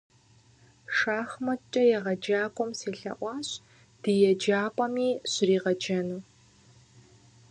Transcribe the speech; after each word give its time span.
Шахматкӏэ 0.95 1.83
егъэджакӏуэм 1.97 2.71
селъэӏуащ 2.79 3.49
ди 4.01 4.11
еджапӏэми 4.31 5.09
щригъэджэну. 5.31 6.21